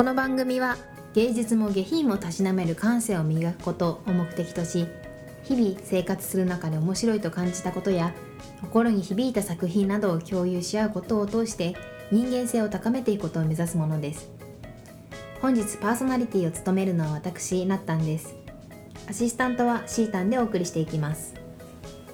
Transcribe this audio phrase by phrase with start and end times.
[0.00, 0.78] この番組は
[1.12, 4.86] 芸術も下品もたしなめる感性を磨くことを目的とし
[5.42, 8.14] 日々生活する中で面白いと感じたことや
[8.62, 11.76] 心に響いた作品などを共有し合うことを通して
[12.10, 14.30] 人間性を高めていくことを目指すものです。
[15.42, 18.34] 本日パーソナリティを務めるのは私なったんです。
[19.06, 21.34] アシスタントはシータンでお送りしていきます。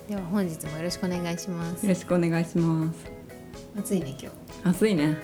[0.08, 1.86] では本日もよろしくお願いします。
[1.86, 2.98] よろしくお願いします。
[3.78, 4.32] 暑いね今
[4.64, 5.16] 暑いね。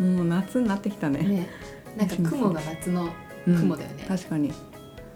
[0.00, 1.20] もう夏になってきたね。
[1.20, 3.08] 日ねなんか雲が夏の
[3.44, 4.52] 雲だよね、確かに。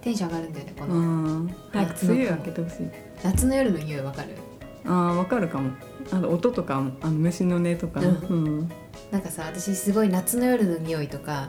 [0.01, 0.95] テンション上がるんだよねこうの、
[1.45, 1.55] ん。
[1.73, 2.87] 早く梅雨明けてほしい。
[3.23, 4.29] 夏の夜の匂いわかる？
[4.85, 5.71] あーわかるかも。
[6.13, 8.01] あの音とかもあの虫の音とか。
[8.01, 8.69] ううん。
[9.11, 11.49] なんかさ私すごい夏の夜の匂いとか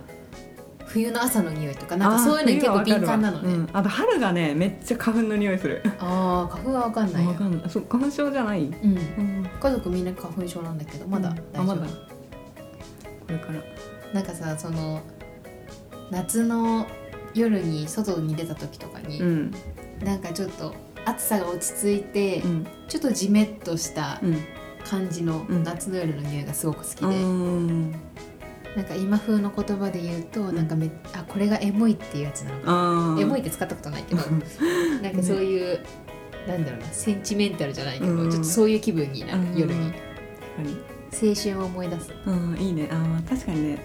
[0.85, 3.53] 冬の朝の匂いとかなんかそういうのに結構敏感なのね。
[3.53, 3.69] うん。
[3.73, 5.81] あと春がねめっちゃ花粉の匂いする。
[5.99, 7.31] ああ花粉はわかんないよ。
[7.31, 7.69] わかんない。
[7.69, 8.63] そう花粉症じゃない？
[8.63, 8.73] うん。
[8.73, 9.49] うん。
[9.59, 11.87] 家族みんな花粉症なんだけどまだうん大丈夫、あまだ。
[11.87, 11.91] こ
[13.29, 13.53] れから。
[14.13, 15.01] なんかさその
[16.11, 16.87] 夏の
[17.33, 19.51] 夜に外に出た時とかに、うん。
[20.03, 20.73] なんかちょっと
[21.05, 22.67] 暑さが落ち着いて、うん。
[22.87, 24.37] ちょっとジメッとしたうん。
[24.87, 25.63] 感じのうん。
[25.63, 27.91] 夏の夜の匂いがすごく好きで、うん。
[28.75, 34.21] なんか今風の言葉で言うとなんかめあこれがエモいっていうやつなのかエモいって使ったことないけど。
[35.01, 35.79] なんかそういう、
[36.47, 38.31] なんだろうなセンチメンタルじゃないけど、うん。
[38.31, 39.57] ちょっとそういう気分になる、うん。
[39.57, 39.93] 夜に
[41.13, 42.11] 青春を思い出す。
[42.25, 42.89] うんいいね。
[42.91, 43.79] あー確かにね。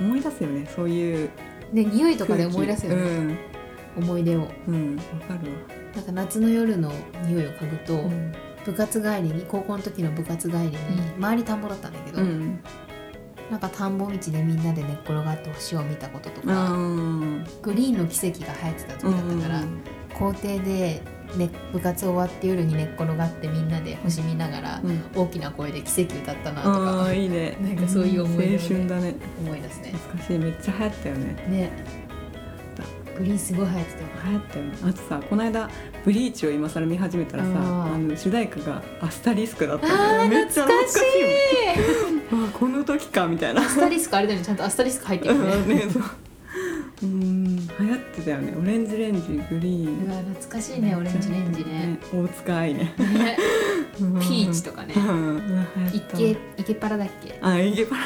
[0.00, 0.70] 思い出すよね。
[0.74, 1.30] そういう
[1.74, 4.04] で匂いとかで思い出すよね、うん。
[4.04, 4.48] 思い出を。
[4.68, 5.50] うんわかる
[5.94, 6.92] なんか夏の夜の
[7.26, 8.32] 匂いを嗅ぐと、わうん。
[8.64, 10.76] 部活帰りに高校の時の部活帰りに、
[11.18, 12.60] 周り田んぼだったんだけど、うん。
[13.50, 19.62] なんか田んぼ道でみんなで寝っ転がって星を見たこととあかーグリーンの奇跡が流行ってた時だったから、
[20.18, 21.02] 校庭で、
[21.36, 25.02] ね、部活終わって夜に寝っ転がってみんなで星見ながら、うん。
[25.14, 27.56] 大きな声で奇跡歌ったなとあかあいいね。
[27.60, 29.14] なんかそういう思い出青春だね。
[29.40, 29.92] 思い出すね。
[29.92, 30.38] 懐かしい。
[30.38, 31.24] めっちゃ流行ったよね。
[31.48, 32.04] ね。
[33.16, 34.64] グリーンすごい流行ってたよ流行ったよ。
[34.64, 35.70] ねあとさこの間
[36.04, 39.86] ブリーチを今更見始めたらさあの主題歌がアスタリスクだった
[40.26, 41.00] めっちゃ懐かしい
[42.32, 43.62] あこの時かみたいな。
[43.62, 44.44] アスタリスクあれだよね。
[44.44, 45.74] ちゃんとアスタリスク入ってるよね。
[45.74, 46.02] ねそう
[47.04, 48.54] うん流行ってたよね。
[48.58, 50.06] オレンジレンジグリーン。
[50.06, 51.98] うわ懐かしいねオレンジレンジね。
[52.12, 52.94] 大塚愛ね。
[53.96, 54.94] ピーチとかね。
[54.96, 55.00] う。
[55.00, 58.02] んイケイケパラだっけ、あイケパラ。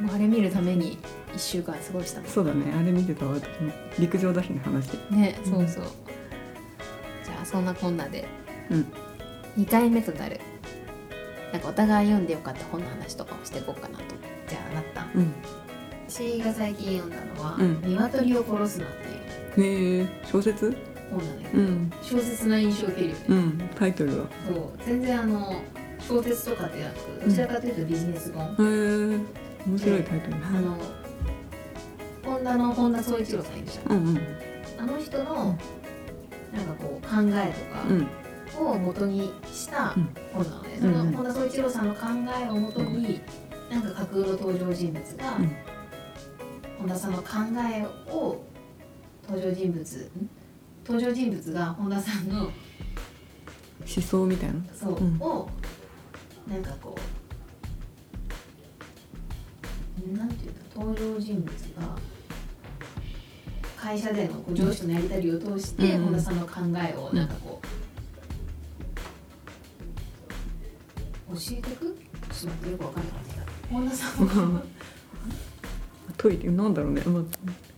[0.00, 0.98] もうあれ見るために
[1.34, 2.72] 一週間過ごしたそうだね。
[2.78, 3.36] あれ見てたわ。
[3.98, 4.92] 陸上だしね話。
[5.10, 5.52] ねうん。
[5.52, 5.84] そうそう、
[7.24, 8.26] じゃあそんなこんなで。
[8.70, 8.86] うん。
[9.58, 10.40] 2回目となる。
[11.52, 14.04] なんかお互い読んでよかった本の話とかもしていこうかなと。
[14.48, 15.32] じゃあなったうん
[16.12, 18.88] 私が最近読んだのは「うん鶏を殺すな」っ
[19.54, 20.00] ていう。
[20.00, 20.76] へえ小説？
[21.10, 21.92] 本なんだけど、うん。
[22.02, 24.26] 小説な印象を受けるよね、うんタイトルは？
[24.46, 24.78] そう。
[24.84, 25.62] 全然あの
[26.06, 29.20] 小説とかでなくどちらかというとビジネス本、へえ
[29.66, 30.36] 面白いタイトル。
[30.36, 30.76] あの
[32.22, 33.96] 本田の本田宗一郎さんいるじゃん。
[33.96, 34.18] うんうん。
[34.80, 35.58] あの人のなんか
[36.78, 37.54] こう考え
[37.88, 38.06] うん。
[38.52, 40.08] とかを元にしたうん。
[40.34, 40.92] 本なので、うんうん。
[40.92, 42.00] その本田宗一郎さんの考
[42.38, 43.22] えを元に、
[43.70, 45.56] なんか架空の登場人物が、うん
[46.82, 47.28] 本田さんの考
[47.72, 48.44] えを
[49.28, 50.28] 登場人物ん？
[50.84, 52.52] 登場人物が本田さんの思
[53.86, 54.54] 想みたいな？
[54.74, 55.16] そう、うん。
[55.20, 55.48] を
[56.48, 56.96] なんかこ
[60.04, 61.96] うなんていうの登場人物が
[63.76, 67.60] 会社でのこう上司とのやり取りを通して、うん本田さんの考えをなんかこ
[71.30, 71.96] う、教えてく？
[72.32, 74.62] ちょっと待ってよくわかんなくなった本田さんは
[76.16, 77.20] トイレなんだろうね、ま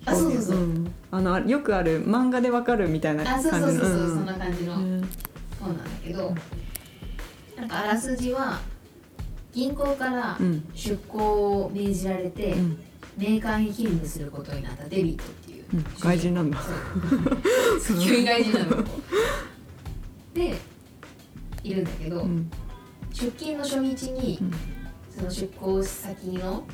[0.07, 0.59] あ、あそうそうそう。
[0.59, 0.93] ん。
[1.11, 3.53] あのあよくある漫画でわかるみたいなあ感じの。
[3.53, 4.09] そうそうそうそう、ん。
[4.09, 4.77] そんな感じの。
[4.77, 5.09] うん。
[5.61, 6.35] 本なんだけど、
[7.57, 8.61] なんかあらすじは
[9.53, 10.65] 銀行からうん。
[10.75, 12.79] 出向を命じられて、うん。
[13.17, 15.85] メーカーに勤務することになったデビットっていう、うん。
[15.99, 16.59] 外人なんだ。
[18.03, 18.85] 急に外人なの。
[20.35, 20.56] で
[21.62, 22.51] いるんだけど、うん。
[23.12, 24.53] 出勤の初日に、うん。
[25.17, 26.65] その出向先の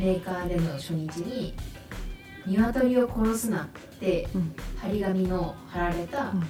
[0.00, 1.52] メーカーでの初日に
[2.48, 4.52] 「鶏を殺すな」ってうん。
[4.78, 6.42] 張り紙の貼られたうん。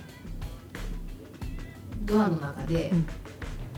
[2.06, 3.06] ドアの中で、うん。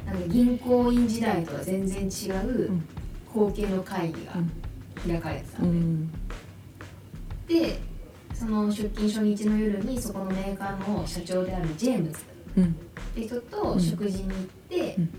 [0.06, 2.84] なんか銀行員時代とは全然違ううん。
[3.32, 5.10] 光景の会議がうん。
[5.10, 6.10] 開かれてたん。
[7.48, 7.80] で
[8.34, 12.18] その出勤初日の夜にそこのメーカーの社長であるジェームズ
[12.58, 12.64] うん。
[12.64, 12.68] っ
[13.14, 14.36] て人と食事に行っ
[14.68, 15.10] て、うん。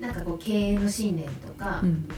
[0.00, 2.08] なんかこう経営の信念とかうん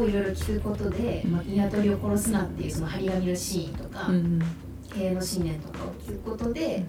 [0.00, 4.40] をいろいろ聞くことで「まあ、鶏を殺すな」っていうその張り紙のシーンとか、うん
[4.94, 6.82] 経営の信念とかを聞くことで、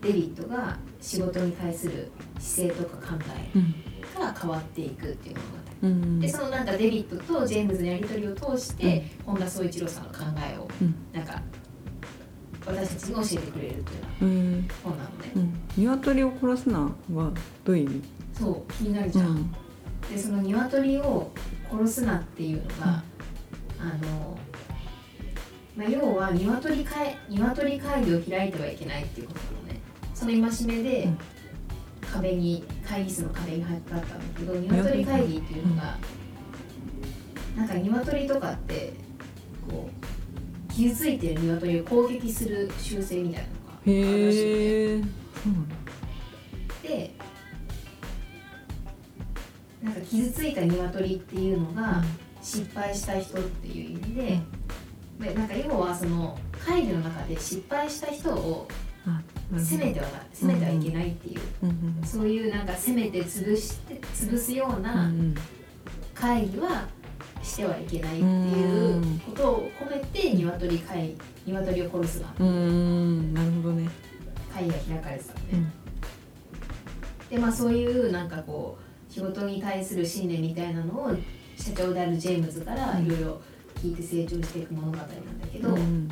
[0.00, 2.10] デビッドが仕事に対する
[2.40, 3.18] 姿勢とか考
[3.54, 3.74] えうん。
[4.20, 5.36] が変わっていくっていう
[5.82, 10.18] 物語うんでそのなんかデビットとジェームズのやり取りを通して、本田宗一郎さんの考
[10.52, 10.94] えをうん。
[11.12, 11.40] なんか
[12.66, 15.52] 私たちに教えてくれるっていう本なのね、うん。
[15.76, 17.32] 鶏を殺すなは
[17.64, 18.02] どういう意味？
[18.32, 19.54] そう気になるじゃん、
[20.10, 21.30] でその鶏を
[21.70, 23.02] 殺すなっていうのが、
[23.78, 24.38] あの、
[25.76, 29.80] まあ、要は鶏会鶏会議を開いてはいけないっていうことなのね。
[30.14, 31.18] その戒めでうん。
[32.12, 35.98] 壁に会議室の壁に貼ってあったんだけど鶏会議っていうのが、
[37.56, 38.94] なんか鶏とかって
[39.68, 39.90] こ
[40.70, 45.87] う傷ついてる鶏を攻撃する習性みたいなのがあるらしいのね
[50.10, 52.02] 傷ついた鶏っていうのが
[52.42, 54.40] 失敗した人っていう意味で,、
[55.28, 58.68] でなんか要はその会議の中で失敗した人を
[59.56, 61.40] 責めてはな責めてはいけないっていう、
[62.06, 65.34] そういうなんか責めて潰して潰すよううなん。
[66.14, 66.88] 会議は
[67.42, 71.14] してはいけないっていうことを込めて鶏会
[71.46, 73.34] 鶏を殺すなうんうん。
[73.34, 73.88] なるほどね。
[74.52, 75.46] 会議が開かれてたのね。
[75.52, 75.72] うん。
[77.30, 81.10] でまあそういうなんかこう仕事に対する信念みたいなのを
[81.56, 83.40] 社長であるジェームズからいろいろ
[83.76, 86.08] 聞いて成長していく物語なんだけど、うん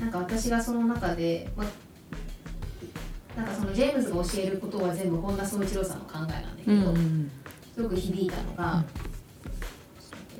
[0.00, 7.30] なんか私がその中で、まあ、なんかそのジェームズが教えることは全部本田宗一郎さんの考えなんだけど、うんうん
[7.74, 8.84] すごく響いたのが、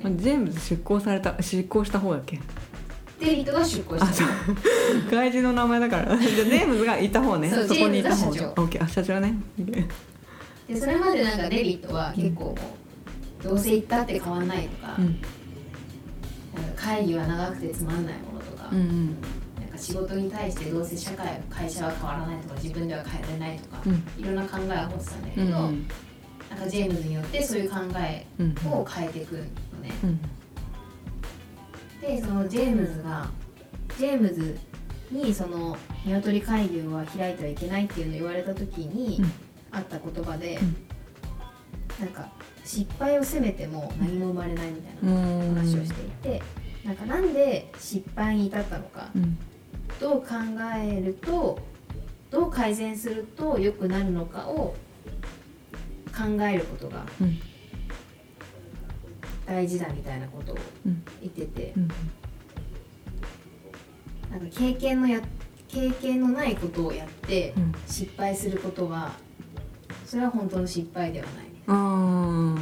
[0.03, 0.17] うん。
[0.17, 2.39] 全部出向された執行した方だっけ？
[3.19, 4.25] デビットが出向した。
[4.25, 6.17] の 外人の名前だから。
[6.17, 7.49] じゃあジェームズがいた方ね。
[7.49, 8.61] そこにいた方社長。
[8.61, 8.83] オッケー。
[8.83, 9.35] あ社長ね
[10.67, 12.55] でそれまでなんかデビットは結構
[13.43, 14.97] どうせ行ったって変わんないとか,、
[16.75, 19.15] 会議は長くてつまんないものとか、うん
[19.59, 24.03] なんか仕事に対してどうせ社会会社は変わらないとか自分では変えられないとか、うん。
[24.17, 25.87] いろんな考えを持ってたんだけど、うん
[26.49, 29.49] なんかジェームズによってそういう考えうんを変えていくのね。
[30.03, 30.19] うん。
[32.01, 33.29] でそのジェームズが
[33.97, 34.57] ジェームズ
[35.11, 39.31] にその鶏会議は開いてはいけないっていうのを言われた時にうん
[39.75, 40.75] あった言葉で、うん。
[42.05, 42.29] なんか
[42.63, 45.55] 失敗を責めても何も生まれないみたいなうん。
[45.55, 46.41] 話をしていて、
[46.83, 49.37] なんかなんで失敗に至ったのか、うん。
[49.99, 50.27] どう考
[50.83, 51.59] えると
[52.31, 54.75] どう改善すると良くなるのかを
[56.15, 57.39] 考えることがうん。
[59.45, 61.03] 大事だみたいなことをうん。
[61.21, 61.87] 言っててうん
[64.31, 65.21] なんか経験のや
[65.69, 67.73] 経験のないことをやってうん。
[67.87, 69.13] 失敗することは
[70.05, 71.45] それは本当の失敗ではない。
[71.67, 72.55] あ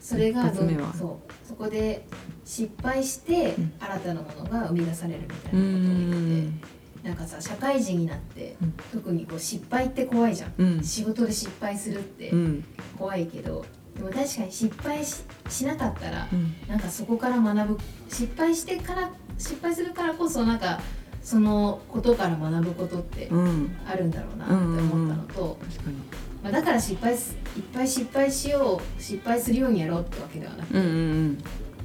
[0.00, 1.46] それがそう。
[1.46, 2.06] そこで
[2.44, 3.72] 失敗してうん。
[3.80, 6.60] 新たなものが生み出されるみたいなことをう言ってん。
[7.02, 8.74] てなんかさ社会人になってうん。
[8.92, 10.52] 特にこう失敗って怖いじゃん。
[10.58, 10.82] うん。
[10.84, 12.64] 仕事で失敗するってうん。
[12.98, 13.64] 怖いけど
[13.96, 16.54] でも確かに失敗ししなかったらうん。
[16.68, 20.80] なんかそこから学ぶ失敗してから失敗するからこそなんか
[21.22, 23.76] そのことから学ぶことってうん。
[23.88, 25.96] あるんだろうなって思ったのと、確かに
[26.44, 30.98] まあ、だから失敗すいっぱい失敗しよう失敗するようにやろうってわけではなくて、うんうんう
[31.28, 31.38] ん。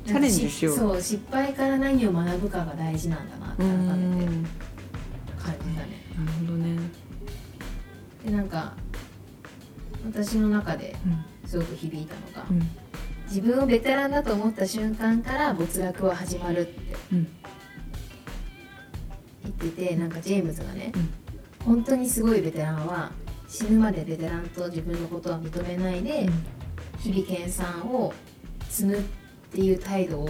[0.06, 0.75] チャレンジしよう。
[0.75, 4.45] そう失敗から何を学ぶかが大事なんだなって改めてうん。
[5.38, 6.03] 感じたね。
[6.17, 6.77] なるほどね。
[8.25, 8.73] でなんか
[10.06, 12.61] 私の中でうんすごく響いたのが、うん。
[13.30, 17.28] 自分をベテランだと思った瞬間から没落は始まるってうん。
[19.44, 21.09] 言っててなんかジェームズがね、うん。
[21.66, 23.11] 本当にすごいベテランは
[23.49, 26.29] 死ぬまでベテランと自分のことは認めないで、
[26.99, 28.13] 日々研鑽を
[28.69, 29.01] 積むっ
[29.51, 30.29] ていう態度を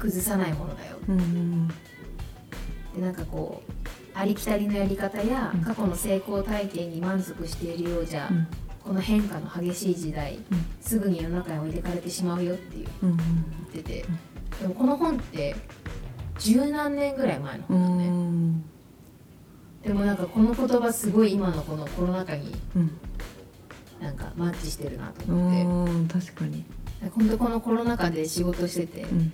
[0.00, 0.96] 崩さないものだよ。
[1.08, 1.68] うんうん
[2.94, 3.72] でなんかこう
[4.14, 5.62] ありきたりのやり方やうん。
[5.62, 8.46] 過去の成功体験に満足しているようじゃ、うん。
[8.84, 10.66] この変化の激しい時代、うん。
[10.80, 13.26] すぐに世の中に置いてかれてしまうよっていううん言
[13.82, 14.04] ってて、
[14.62, 15.56] でもこの本って
[16.38, 18.64] 十何年ぐらい前のう本なのね、ん
[19.84, 22.90] でもなんかこの言葉すごい今のこのコロナ禍にうん。
[24.00, 25.92] なんかマッチしてるなとう思って。
[25.94, 26.64] ん確かに。
[27.14, 29.32] 本当このコロナ禍で仕事してて、うん。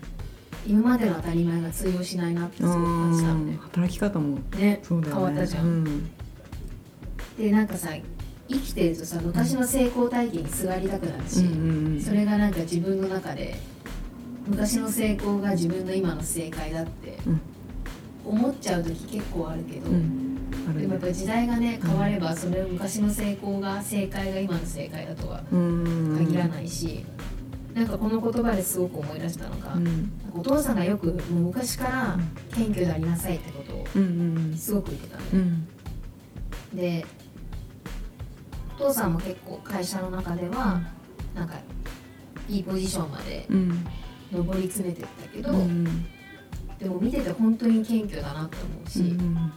[0.66, 3.58] 今までの当たり前が通用しないなってすごく感じたのね。
[3.62, 5.20] 働き方もねそうだよね。
[5.20, 6.10] 変わったじゃん、うん。
[7.38, 7.90] でなんかさ
[8.48, 12.00] 生きてるとさ昔の成功体験にすがりたくなるし、うん。
[12.00, 13.56] それがなんか自分の中で
[14.46, 17.40] 昔の成功が自分の今の正解だってうん。
[18.22, 20.29] 思っちゃう時結構あるけど、うん
[20.72, 26.16] でもやっぱ時代がね変わればそれ昔の成功が正解が今の正解だとはうん。
[26.26, 27.04] 限らないし、
[27.74, 29.76] なんかこの言葉ですごく思い出したのが、
[30.34, 32.18] お父さんがよくもう昔から
[32.54, 33.86] 謙虚でありなさいってことを
[34.56, 35.66] すごく言ってたん。
[36.74, 37.06] で
[38.78, 40.80] おお父さんも結構会社の中では
[41.34, 41.54] なんか
[42.48, 43.86] いいポジションまでうん。
[44.32, 46.06] 上り詰めてったけど、うん
[46.78, 49.52] でも見てて本当に謙虚だなって思うし、うん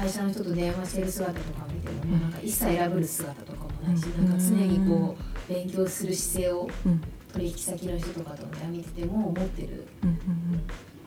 [0.00, 4.28] 会社の人と電話してる姿とかを見ても、まあなんか一切選ぶる姿とかもないし、うん。
[4.30, 5.16] なんか常にこ
[5.48, 7.00] う勉強する姿勢をうん。
[7.32, 10.18] 取引先の人とかとね見てても思ってるうん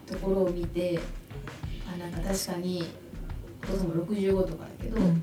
[0.06, 0.98] ところを見て
[1.86, 2.82] あなんか確かに
[3.62, 5.22] お父さんも65とかだけど、うん。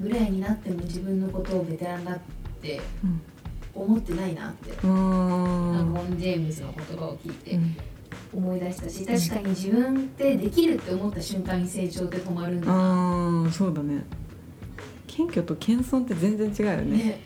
[0.00, 2.18] ぐらいになっても自分のことをベテランだっ
[2.60, 3.20] てうん。
[3.74, 5.72] 思ってないなって、うん。
[5.72, 7.76] なんかボン・ジェームズの言葉を聞いてうん
[8.36, 12.74] 思い出したし確かに自分ってできるって思った瞬間に成長って止まるんだな。
[12.74, 14.04] ああそうだね。
[15.06, 16.96] 謙虚と謙遜って全然違うよね。
[16.98, 17.20] ね。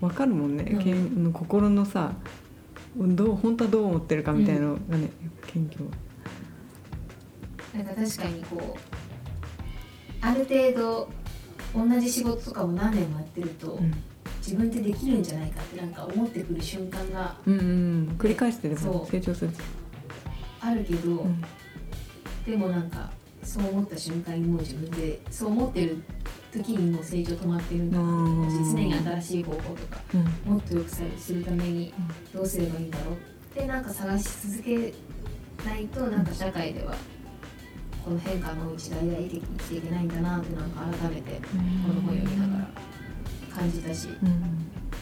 [0.00, 0.82] うん、わかるもんね、うん。
[0.82, 2.12] けんの心のさ
[2.96, 5.10] どう本当はどう思ってるかみたいなのがね、
[5.46, 5.84] 謙虚。
[7.72, 8.78] なんか確かにこう
[10.20, 11.08] ある程度
[11.72, 13.94] 同じ仕事とかを何年もやってると、うん、
[14.38, 18.16] 自分ってできるんじゃないかってなんか思ってくる瞬間がうんうん。
[18.18, 19.52] 繰り返してでも成長する
[20.60, 21.42] あるけど、うん。
[22.46, 23.10] でもなんか
[23.42, 26.02] そう思った瞬間にもう自分でそう思ってる
[26.52, 30.52] 時にもう成長止まってるんだ常に新しい方法とかうん。
[30.52, 31.94] もっと良くするために
[32.34, 33.14] どうすればいいんだろう。
[33.14, 33.18] っ
[33.62, 34.94] てなんか探し続け
[35.64, 36.94] ないとなんか社会では
[38.04, 41.56] この変化の時代で生きていけないんだなってなんか改めてこ
[41.92, 42.70] の本読みながら
[43.54, 44.28] 感じたし、うん。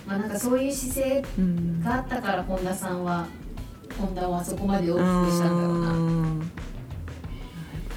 [0.06, 1.82] まあなんかそういう姿勢うん。
[1.82, 3.26] があったから本田さんは
[3.98, 5.92] 本田をあそこまで大きくしたんだろうな。
[5.92, 6.50] うん。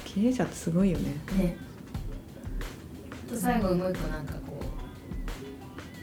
[0.04, 1.14] 経営者ってすごいよね。
[1.38, 1.56] ね。
[3.28, 4.60] と最後もう一個なんかこ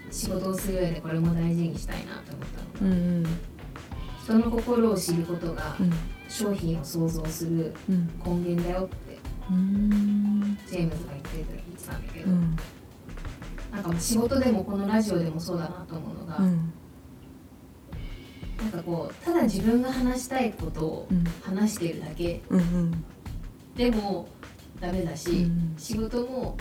[0.10, 3.25] う仕事をする上でこれも大事にしたいなと思ったのが、うん
[4.24, 5.91] 人の心を知ることがうん。
[6.29, 8.08] 商品を創造するうん。
[8.24, 9.18] 根源だよって
[9.50, 10.58] うん。
[10.68, 12.56] ジェームズが言ってた言ってたんだけど、うん。
[13.72, 16.68] なんか仕事でもこのラジオでもそうだなと思うのが、うん
[18.89, 21.24] こうただ自分が話したいことをうん。
[21.43, 22.41] 話しているだけ。
[22.50, 23.03] うん
[23.75, 24.27] でも
[24.81, 25.75] ダメだし、うん。
[25.77, 26.58] 仕事も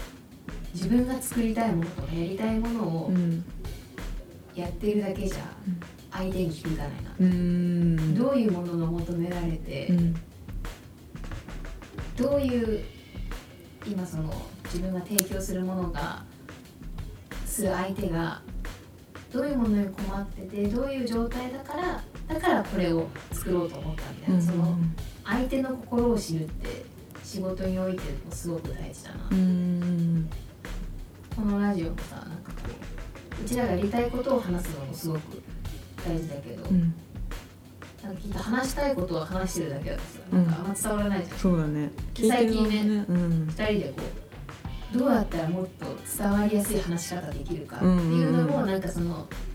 [0.74, 3.44] 自分が作りたいものとかやりたいものをうん。
[4.54, 5.80] やっているだけじゃうん。
[6.10, 8.14] 相手に響かないな、うん。
[8.14, 10.14] どういうものが求められて、うん。
[12.16, 12.84] どういう
[13.86, 14.32] 今その
[14.64, 16.24] 自分が提供するものが
[17.46, 18.42] する相手が
[19.32, 24.76] どういうものに困っててどういう状態だからだからこれを作ろうと思ったみたいな、その
[25.24, 26.84] 相手の心を知るって
[27.24, 30.30] 仕事においてもすごく大事だな、うん
[31.34, 32.58] このラジオもさなんかこ
[33.40, 35.42] ううちらがやりたいことを話すのもすごく
[36.04, 36.94] 大事だけど、うん。
[38.02, 41.90] なんかきっと話したいことを話してるだけだとさなんかあんま伝わらないじゃん、そうだね。
[42.16, 43.46] 最近ね聞いてる側もうん。
[43.46, 44.02] 二人でこ
[44.94, 45.86] うどうやったらもっと
[46.18, 49.47] 伝わりやすい話し方できるかっていうのも、うんなんかその相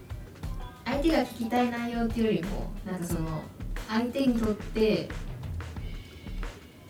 [1.04, 3.42] 手が聞きたい内容っていうよりもなんかその
[3.90, 5.10] 相手にとって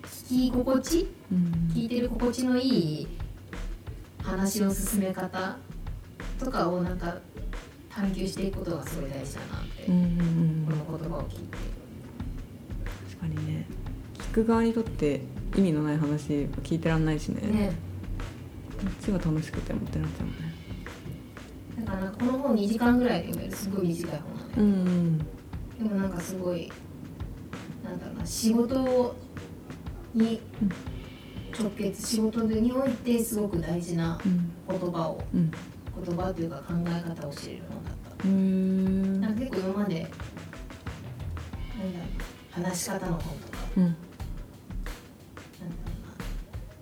[0.03, 1.72] 聞き心地うん。
[1.74, 3.08] 聞いてる心地のいい
[4.22, 5.58] 話の進め方
[6.39, 7.17] とかをなんか
[7.89, 9.96] 探求していくことがすごい大事だなって、うん。
[9.96, 11.58] うんうんこの言葉を聞いて。
[13.10, 13.67] 確かにね
[14.17, 15.22] 聞く側にとって
[15.55, 17.74] 意味のない話聞いてらんないしねね
[18.72, 20.62] こっちは楽しくてもってなっちゃうもんね
[21.80, 25.25] だからこの本2時間ぐらいで読めるすごい短い本なのね、うんで。
[25.84, 26.72] もなんかすごい
[27.84, 29.15] なんだろうな仕事
[30.13, 30.39] に
[31.60, 35.51] 直結仕事においてすごく大事なうん言葉をうん
[36.06, 38.24] 言葉というか考え方を知れる本だった。
[38.24, 39.22] うーん。
[39.22, 42.06] なんか結構今までなんだろ
[42.58, 43.84] うな話し方の本とかうん。
[43.84, 44.01] なんだろ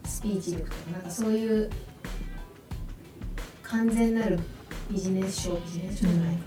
[0.01, 1.69] うなスピーチ力とかなんかそういう
[3.63, 4.39] 完全なる
[4.91, 6.41] ビジネス書ビジネス書じゃないか、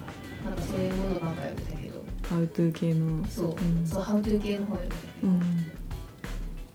[0.44, 2.04] なんかそういうものばっかり読んでたけど。
[2.28, 3.26] ハウトゥー系の。
[3.26, 3.86] そう、ん。
[3.86, 5.40] そうハウトゥー系の本読んでたけど、うん。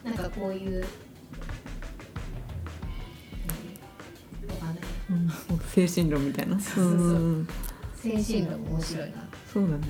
[0.03, 0.85] なんかこういう、
[5.09, 5.29] うん、
[5.69, 6.59] 精神論みたいな。
[6.59, 6.99] そうそうそう。
[6.99, 7.47] んん
[7.95, 9.83] 精神論面白いな、そうだね。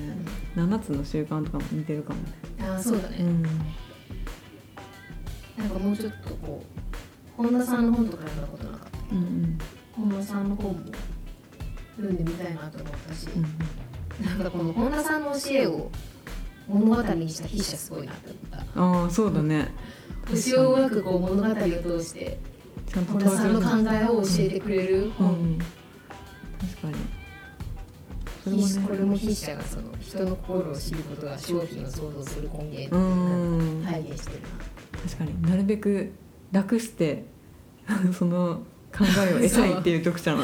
[0.56, 2.32] 7つの習慣とかも似てるかもね。
[2.60, 3.42] ああそうだね、うん。
[3.42, 3.48] な
[5.66, 6.64] んかもうちょっとこ
[7.38, 9.58] う本田さんの本とか読んだことなかったけど、うん。
[9.92, 10.80] 本田さんの本も
[12.02, 13.44] 読んでみたいなと思ったし、うん
[14.26, 15.90] なんかこの本田さんの教えを
[16.68, 18.80] 物語にした筆者すごいなって思った。
[18.80, 19.68] ああそうだね。
[20.28, 22.38] 星をうまくこう物語を通して
[22.94, 25.06] 本田さんの考えを教えてくれる。
[25.06, 25.58] う本、ん。
[25.58, 26.94] 確かに。
[28.44, 28.68] それもね。
[28.68, 33.80] 筆これも筆者がその人の心を知ることが商品を創造する根源っていううのん。
[33.80, 34.48] を体現してるな、
[35.02, 35.42] 確かに。
[35.42, 36.12] なるべく
[36.52, 37.24] 楽して
[38.12, 40.42] その考えを得たいっていう読者の。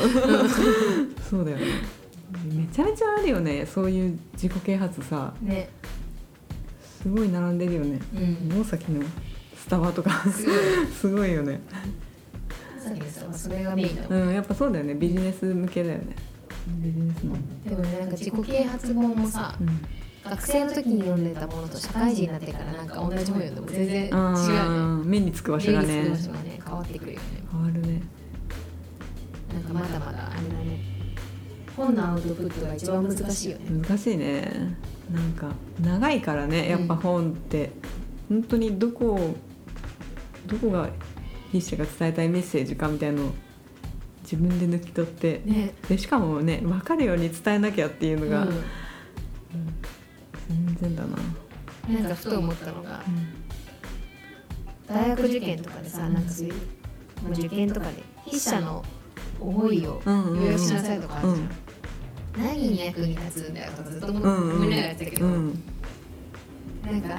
[1.31, 1.45] そう。
[1.45, 1.65] だよね。
[2.45, 3.67] めちゃめちゃあるよね。
[3.67, 5.35] そういう自己啓発さ。
[5.43, 5.69] ね。
[7.03, 8.00] すごい並んでるよね。
[8.15, 8.61] うん。
[8.61, 9.03] 大崎の
[9.57, 10.11] スタバとか。
[11.00, 11.33] すごい。
[11.33, 11.61] よね。
[13.33, 14.95] それがメインだうんやっぱそうだよね。
[14.95, 16.17] ビジネス向けだよね。
[16.69, 19.69] ビジネスのでもねなんか自己啓発本もさうん。
[20.31, 25.05] 学生の時に読んでたものと社会人になってからなんか同じ本読んでも全然違うよね。
[25.05, 26.03] 目につく場所がね。
[26.03, 27.25] 目につく場所がね変わってくるよね。
[27.50, 28.03] 変わるね
[29.57, 30.81] なんかまだまだあれだね
[31.77, 33.65] 本のアウトプットが一番難しいよね。
[33.87, 34.77] 難しいね。
[35.13, 37.71] なんか長いからねやっぱ本って、
[38.29, 39.37] 本当にどこを
[40.47, 40.89] どこが
[41.53, 43.31] 筆者が伝えたいメッセージかみたいのを
[44.23, 45.43] 自分で抜き取って。
[45.45, 45.75] ね。
[45.87, 48.47] でしかもね分かるように伝えなきゃっていうのが、
[50.49, 51.09] 全然だな、
[51.89, 53.03] うん、なんかふと思ったのが
[54.89, 56.55] 大学受験とかでさなんかそういう、
[57.23, 58.83] まあ、受験とかで筆者の
[59.40, 60.33] 思いをうんうん。
[60.33, 61.50] うん予約しなさいとかあるじゃん、うん。
[62.57, 65.62] 何に役に立つんだよとかずっと思いながらやってたけど、うん。
[66.85, 67.19] なんか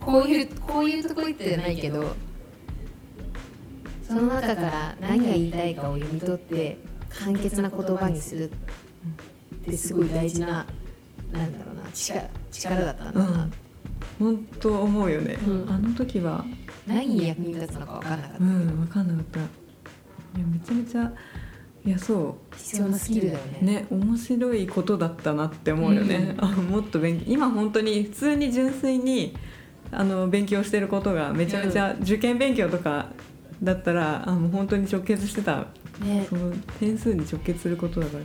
[0.00, 2.14] こういうこういうとこ言ってないけど
[4.06, 8.52] その中から何が言いたいかを読み取って簡潔な言葉にするっ
[9.64, 10.66] てすごい大事な
[11.32, 13.26] なんだろうな力力だったんだな、
[14.20, 14.36] うん。
[14.36, 15.66] 本当思うよね、うん。
[15.70, 16.44] あの時は
[16.86, 19.40] 何に役に立つのか分かんなかった、うん分かんなかった。
[19.40, 19.42] い
[20.40, 21.12] やめちゃめちゃ
[21.84, 22.56] いやそう。
[22.56, 23.58] 必要なスキルだよね。
[23.60, 29.36] ね面白いことだったなって思うよね、あもっと勉強今本当に普通に純粋に
[29.90, 33.08] あの勉強してることがめちゃめちゃ受験勉強とか
[33.62, 35.66] だったら、あの本当に直結してた。
[36.00, 36.26] ね。
[36.28, 38.24] その点数に直結することだから。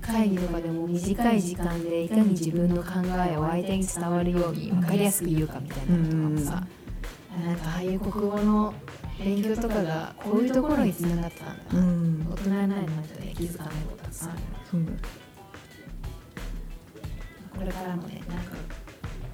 [0.00, 2.90] 会議とかでも短い時間でいかに自分の考
[3.28, 6.66] えを相手に伝わるように分かりやすく言うかみたいなのとかもさ、
[7.44, 8.72] なんかああいう国語の
[9.18, 12.26] 勉強とかがこういうところにつながってたんだな、うん。
[12.32, 14.92] 大人になる前とね気づかないことたくさんあるそうだ。
[17.58, 18.52] これからもねなんか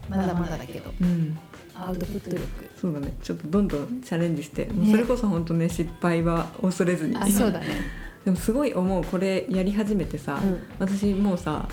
[0.09, 1.39] まだまだだけどうん。
[1.75, 2.43] アウトプット力。
[2.77, 3.15] そうだね。
[3.23, 4.91] ちょっとどんどんチャレンジして、ね。
[4.91, 7.17] それこそ本当ね失敗は恐れずに。
[7.17, 7.67] あそうだね。
[8.25, 10.59] でもすごい思うこれやり始めてさ、うん。
[10.79, 11.69] 私もうさ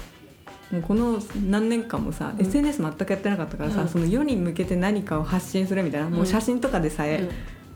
[0.71, 2.45] もうこの何年間もさ、うん。
[2.45, 3.87] SNS 全くやってなかったからさ、うん。
[3.87, 7.29] その世に向けて何かを発信するみたいな、もう写真とかでさえ、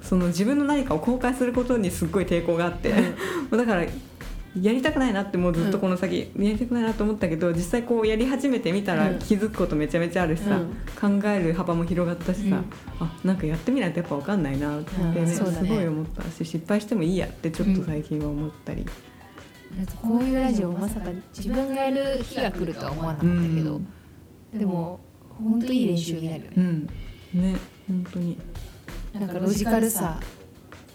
[0.03, 2.97] その自分の何かを公開することにすっごい抵抗があって、うん。
[2.97, 3.07] も
[3.51, 3.85] うだから
[4.61, 9.19] やりたくないなってもうずっとこの先、やりたくないなと思ったけど実際こうやり始めてみたらうん。
[9.19, 10.59] 気づくことめちゃめちゃあるしさ、
[10.99, 12.65] 考える幅も広がったしさ、うん。
[12.99, 15.27] あなんかやってみないとやっぱ分かんないなってね,、ね。
[15.27, 18.85] すごい思ったし失敗してもいいやってちょっと最近は思ったり。
[20.01, 23.81] こういうラジオまさか自分がやる日が来るとは思わなかったけど、
[24.53, 26.89] でも本当いい練習になるよね、うん。
[27.33, 27.55] ね
[27.87, 28.37] 本当に
[29.13, 30.19] なんかロジカルさ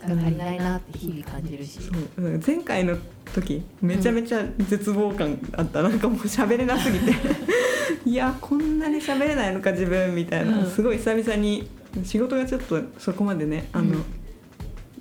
[0.06, 2.24] が足りないなって日々感じるし、そう。
[2.24, 2.96] うん前回の
[3.34, 7.12] 時めちゃめちゃ絶望感あった、なんかもう喋れなすぎて。
[8.04, 10.70] いやこんなに喋れないのか自分みたいな、うん。
[10.70, 11.68] すごい久々に
[12.04, 14.04] 仕事がちょっとそこまでねあの、うん。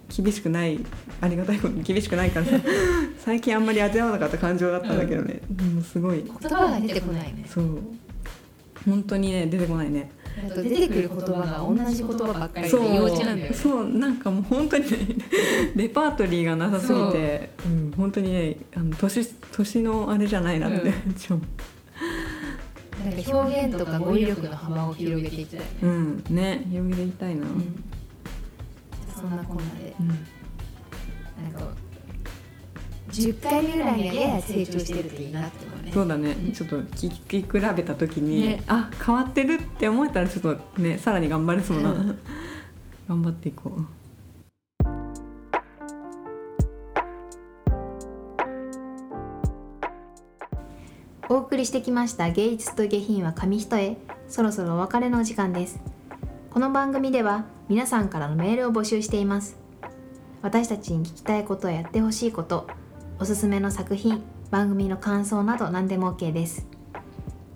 [0.10, 0.80] 厳しくない
[1.22, 2.60] ありがたいことに厳しくないからさ。
[3.20, 5.42] 最近あんまり味わわなかった感情だったんだけどね、
[5.74, 6.24] もうすごい。
[6.24, 7.46] 言葉が出てこないよね。
[7.48, 7.80] そう。
[8.88, 10.12] 本当にね出てこないね
[10.46, 12.96] あと出てくる言葉が同じ言葉ばっかりでそう。
[12.96, 13.54] 幼稚なんだよね。
[13.54, 13.90] そう。
[13.90, 14.98] なんかもう本当にね
[15.76, 21.14] レパートリーがなさすぎてう、ん、本当にねあの年年のあれじゃないなって、うん。
[21.14, 21.40] ちょ
[23.04, 26.24] なんか表現とか語彙力の幅を広げていきたいね、うん。
[26.30, 27.84] ね広げていきたいな、うん。
[29.16, 29.96] そんなこんなで。
[30.00, 30.08] うん。
[30.08, 30.18] なん
[31.54, 31.87] か
[33.10, 35.92] 10回目ぐらいにはやや成長してるといいなって思うね。
[35.94, 38.64] そうだね、うんちょっと聞き比べた時に、ね。
[38.68, 42.20] あ変わってるって思えたらちょっとねさらに頑張れそうな、うん。
[43.08, 43.86] 頑張っていこう。
[51.30, 53.98] お送りしてきました芸術と下品は紙一重。
[54.28, 55.80] そろそろお別れのお時間です。
[56.52, 59.58] この番組では皆さんからのメールを募集しています。
[60.42, 62.68] 私たちに聞きたいことややってほしいこと
[63.20, 66.68] おすすめの作品番組の感想など何でも OK です。